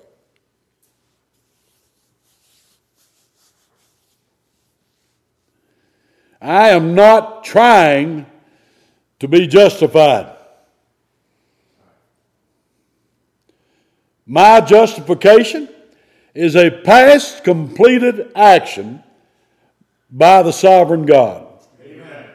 [6.41, 8.27] I am not trying
[9.21, 10.37] to be justified.
[14.27, 15.69] My justification
[16.35, 19.03] is a past completed action
[20.11, 21.47] by the sovereign God.
[21.85, 22.27] Amen.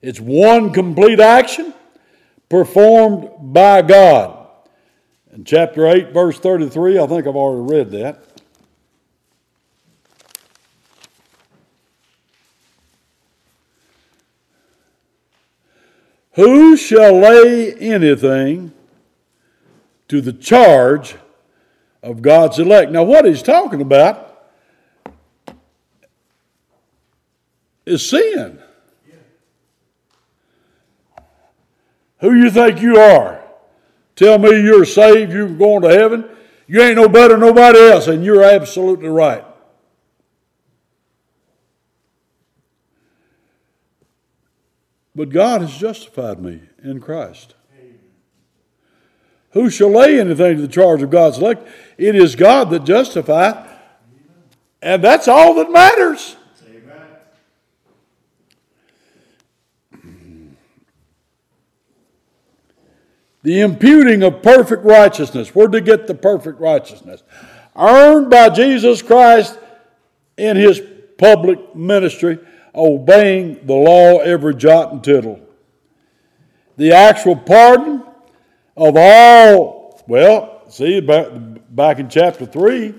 [0.00, 1.74] It's one complete action
[2.48, 4.48] performed by God.
[5.32, 8.33] In chapter 8, verse 33, I think I've already read that.
[16.34, 18.72] Who shall lay anything
[20.08, 21.16] to the charge
[22.02, 22.90] of God's elect?
[22.90, 24.50] Now, what he's talking about
[27.86, 28.58] is sin.
[32.18, 33.42] Who you think you are?
[34.16, 36.28] Tell me you're saved, you're going to heaven.
[36.66, 39.44] You ain't no better than nobody else, and you're absolutely right.
[45.14, 47.54] But God has justified me in Christ.
[49.50, 51.68] Who shall lay anything to the charge of God's elect?
[51.96, 53.70] It is God that justifieth.
[54.82, 56.36] And that's all that matters.
[63.44, 65.54] The imputing of perfect righteousness.
[65.54, 67.22] Where did get the perfect righteousness?
[67.76, 69.58] Earned by Jesus Christ
[70.36, 70.82] in his
[71.18, 72.38] public ministry,
[72.74, 75.40] obeying the law every jot and tittle.
[76.76, 78.02] The actual pardon
[78.76, 82.94] of all, well, see, back, in chapter 3,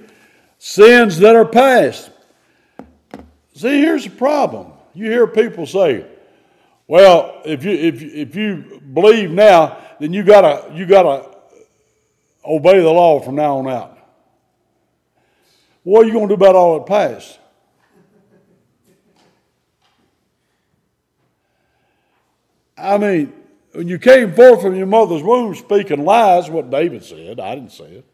[0.57, 2.09] sins that are past.
[3.53, 4.71] See, here's the problem.
[4.93, 6.05] You hear people say,
[6.87, 11.35] well, if you, if, if you believe now, then you gotta, you gotta
[12.45, 13.97] obey the law from now on out.
[15.83, 17.39] What are you going to do about all that past?
[22.77, 23.33] I mean,
[23.71, 27.71] when you came forth from your mother's womb speaking lies, what David said, I didn't
[27.71, 28.05] say it.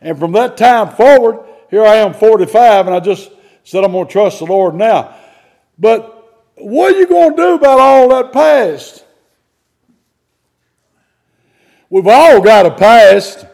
[0.00, 3.30] And from that time forward, here I am 45, and I just
[3.64, 5.14] said I'm going to trust the Lord now.
[5.78, 6.12] But
[6.56, 9.04] what are you going to do about all that past?
[11.88, 13.46] We've all got a past.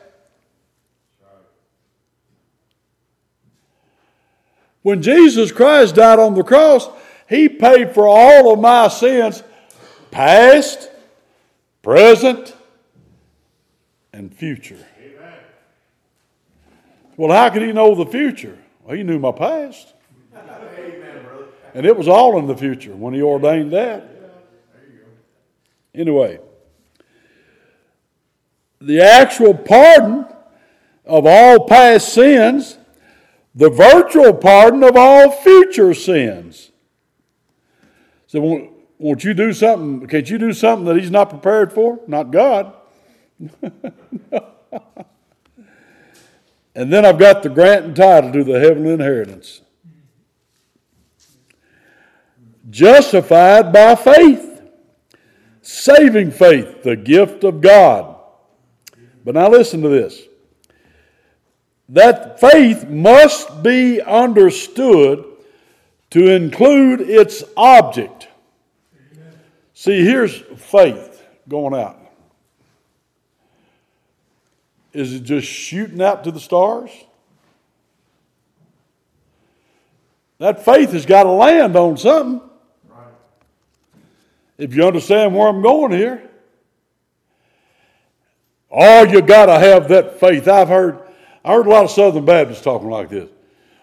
[4.83, 6.89] When Jesus Christ died on the cross,
[7.33, 9.43] He paid for all of my sins,
[10.11, 10.91] past,
[11.83, 12.55] present,
[14.12, 14.85] and future.
[15.01, 15.35] Amen.
[17.16, 18.59] Well, how could He know the future?
[18.83, 19.95] Well, He knew my past.
[20.37, 21.26] Amen,
[21.74, 24.09] and it was all in the future when He ordained that.
[25.95, 26.39] Anyway
[28.87, 30.26] the actual pardon
[31.05, 32.78] of all past sins,
[33.55, 36.72] the virtual pardon of all future sins.
[38.33, 40.09] So, won't, you do something?
[40.09, 42.01] Can't you do something that He's not prepared for?
[42.07, 42.72] Not God.
[46.74, 49.61] and then I've got the grant and title to the heavenly inheritance.
[52.70, 54.62] Justified by faith,
[55.61, 58.12] saving faith, the gift of God
[59.24, 60.20] but now listen to this.
[61.89, 65.24] That faith must be understood
[66.13, 68.29] to include its object.
[69.73, 71.99] See, here's faith going out.
[74.93, 76.91] Is it just shooting out to the stars?
[80.37, 82.47] That faith has got to land on something.
[84.59, 86.29] If you understand where I'm going here.
[88.71, 90.47] Oh, you got to have that faith.
[90.47, 91.01] I've heard,
[91.43, 93.31] I heard a lot of Southern Baptists talking like this.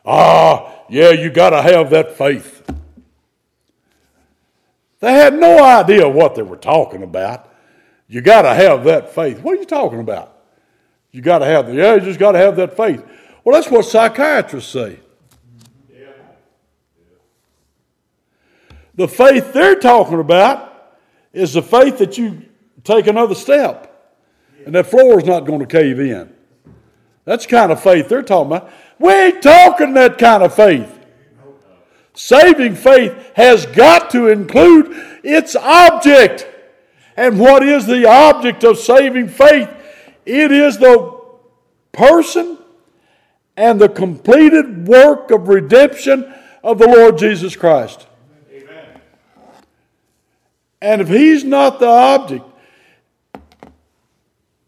[0.05, 2.63] Ah, yeah, you got to have that faith.
[4.99, 7.53] They had no idea what they were talking about.
[8.07, 9.39] You got to have that faith.
[9.41, 10.35] What are you talking about?
[11.11, 13.03] You got to have, the, yeah, you just got to have that faith.
[13.43, 14.99] Well, that's what psychiatrists say.
[18.95, 20.97] The faith they're talking about
[21.31, 22.41] is the faith that you
[22.83, 23.85] take another step
[24.65, 26.33] and that floor is not going to cave in.
[27.23, 28.71] That's the kind of faith they're talking about.
[28.99, 30.95] We ain't talking that kind of faith.
[32.13, 34.87] Saving faith has got to include
[35.23, 36.47] its object.
[37.15, 39.69] And what is the object of saving faith?
[40.25, 41.17] It is the
[41.91, 42.57] person
[43.55, 46.33] and the completed work of redemption
[46.63, 48.05] of the Lord Jesus Christ.
[48.51, 49.01] Amen.
[50.81, 52.45] And if He's not the object,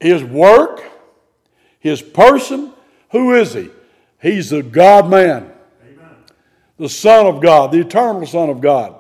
[0.02, 0.84] his work,
[1.80, 2.74] his person,
[3.12, 3.70] who is he?
[4.22, 5.52] He's the God man,
[6.78, 8.96] the Son of God, the eternal Son of God.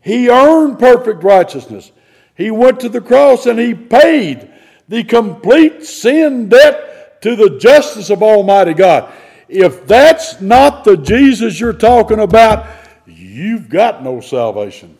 [0.00, 1.92] He earned perfect righteousness.
[2.34, 4.50] He went to the cross and he paid
[4.88, 9.12] the complete sin debt to the justice of Almighty God.
[9.48, 12.66] If that's not the Jesus you're talking about,
[13.06, 14.96] you've got no salvation.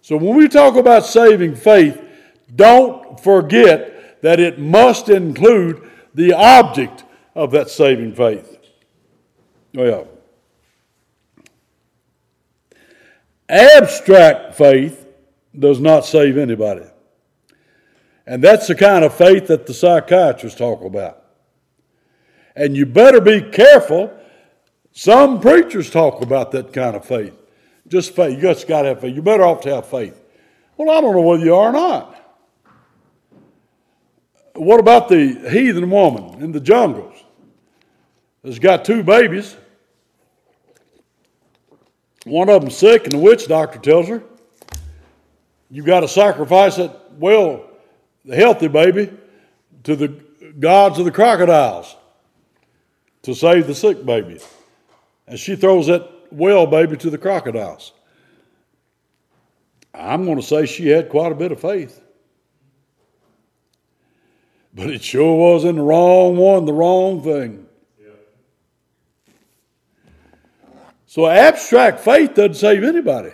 [0.00, 2.00] So when we talk about saving faith,
[2.54, 7.04] don't forget that it must include the object
[7.34, 8.58] of that saving faith.
[9.72, 10.04] Yeah.
[13.48, 15.06] Abstract faith
[15.58, 16.86] does not save anybody.
[18.26, 21.24] And that's the kind of faith that the psychiatrists talk about.
[22.54, 24.16] And you better be careful.
[24.92, 27.34] Some preachers talk about that kind of faith.
[27.88, 28.36] Just faith.
[28.36, 29.14] You just got to have faith.
[29.14, 30.20] You're better off to have faith.
[30.76, 32.19] Well, I don't know whether you are or not.
[34.60, 37.16] What about the heathen woman in the jungles
[38.44, 39.56] that's got two babies?
[42.26, 44.22] One of them sick, and the witch doctor tells her,
[45.70, 47.70] You've got to sacrifice that, well,
[48.26, 49.10] the healthy baby,
[49.84, 50.08] to the
[50.58, 51.96] gods of the crocodiles
[53.22, 54.40] to save the sick baby.
[55.26, 57.92] And she throws that well baby to the crocodiles.
[59.94, 62.02] I'm going to say she had quite a bit of faith.
[64.72, 67.66] But it sure was in the wrong one, the wrong thing.
[71.06, 73.32] So abstract faith doesn't save anybody.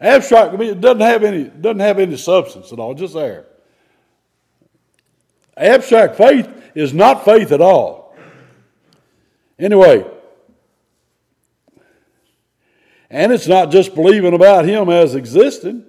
[0.00, 3.44] Abstract, I mean, it doesn't have any doesn't have any substance at all, just there.
[5.58, 8.16] Abstract faith is not faith at all.
[9.58, 10.06] Anyway,
[13.10, 15.84] and it's not just believing about him as existing,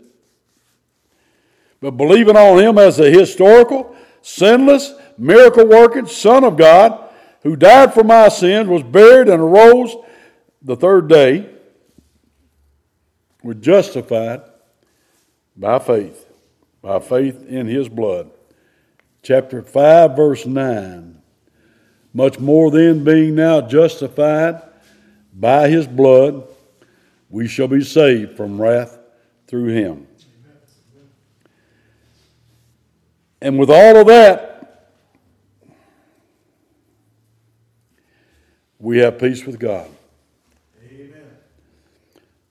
[1.80, 7.09] but believing on him as a historical, sinless, miracle working Son of God
[7.43, 9.95] who died for my sins, was buried, and arose
[10.61, 11.49] the third day.
[13.43, 14.41] We're justified
[15.55, 16.28] by faith,
[16.82, 18.30] by faith in his blood.
[19.24, 21.22] Chapter 5, verse 9.
[22.13, 24.61] Much more than being now justified
[25.34, 26.43] by his blood,
[27.30, 28.99] we shall be saved from wrath
[29.47, 30.07] through him.
[33.41, 34.51] And with all of that,
[38.77, 39.89] we have peace with God.
[40.85, 41.23] Amen.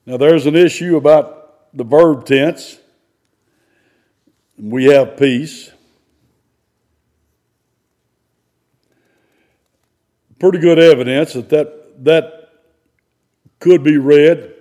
[0.05, 2.79] Now, there's an issue about the verb tense.
[4.59, 5.71] We have peace.
[10.41, 12.53] Pretty good evidence that that, that
[13.61, 14.55] could be read.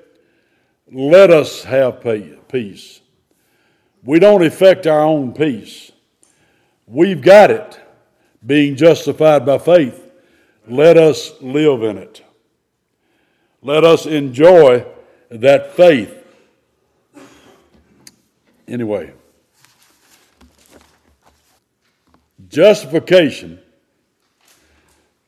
[0.91, 2.03] Let us have
[2.47, 2.99] peace.
[4.03, 5.91] We don't effect our own peace.
[6.91, 7.79] We've got it,
[8.43, 10.11] being justified by faith.
[10.67, 12.23] Let us live in it.
[13.61, 14.87] Let us enjoy
[15.29, 16.15] that faith.
[18.67, 19.13] Anyway,
[22.49, 23.59] justification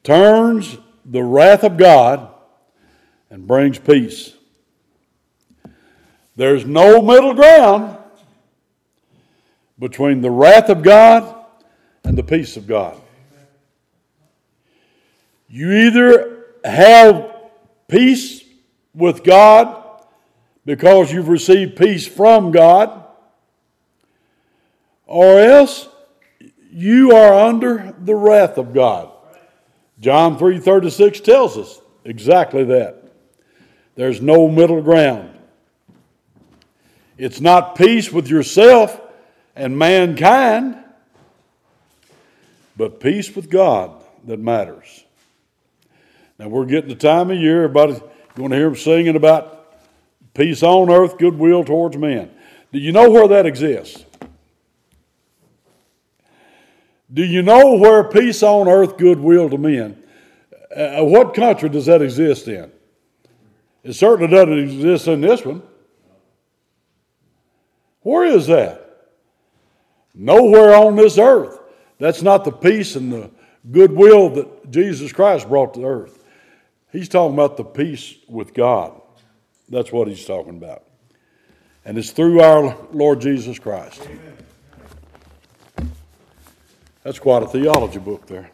[0.03, 2.28] turns the wrath of God
[3.30, 4.34] and brings peace.
[6.36, 7.97] There's no middle ground
[9.78, 11.38] between the wrath of God
[12.12, 12.97] and the peace of God.
[15.47, 17.34] You either have
[17.88, 18.43] peace
[18.93, 20.03] with God
[20.66, 23.05] because you've received peace from God,
[25.05, 25.88] or else
[26.70, 29.09] you are under the wrath of God.
[30.01, 33.05] John 3:36 tells us exactly that.
[33.95, 35.30] There's no middle ground.
[37.18, 38.99] It's not peace with yourself
[39.55, 40.80] and mankind,
[42.82, 45.03] but peace with God that matters.
[46.39, 48.01] Now we're getting the time of year, everybody's
[48.34, 49.77] going to hear them singing about
[50.34, 52.32] peace on earth, goodwill towards men.
[52.73, 54.03] Do you know where that exists?
[57.13, 60.01] Do you know where peace on earth, goodwill to men?
[60.75, 62.71] Uh, what country does that exist in?
[63.84, 65.61] It certainly doesn't exist in this one.
[67.99, 69.11] Where is that?
[70.15, 71.61] Nowhere on this earth.
[72.01, 73.29] That's not the peace and the
[73.69, 76.25] goodwill that Jesus Christ brought to earth.
[76.91, 78.99] He's talking about the peace with God.
[79.69, 80.81] That's what he's talking about.
[81.85, 84.01] And it's through our Lord Jesus Christ.
[87.03, 88.49] That's quite a theology book there.